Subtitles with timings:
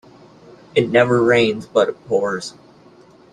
[0.73, 2.55] It never rains but it pours.